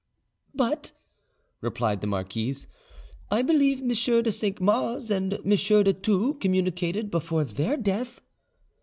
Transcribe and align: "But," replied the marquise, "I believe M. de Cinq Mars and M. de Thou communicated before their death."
"But," 0.55 0.93
replied 1.61 2.01
the 2.01 2.07
marquise, 2.07 2.65
"I 3.29 3.43
believe 3.43 3.81
M. 3.81 3.89
de 4.23 4.31
Cinq 4.31 4.59
Mars 4.59 5.11
and 5.11 5.33
M. 5.35 5.49
de 5.83 5.93
Thou 5.93 6.33
communicated 6.33 7.11
before 7.11 7.43
their 7.43 7.77
death." 7.77 8.19